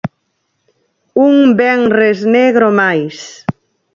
Un 1.25 1.35
venres 1.59 2.19
negro 2.37 2.67
máis. 2.79 3.17